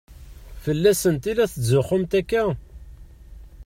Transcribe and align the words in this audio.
Fell-asent 0.63 1.29
i 1.31 1.33
la 1.33 1.45
tetzuxxumt 1.53 2.11
akka? 2.19 2.43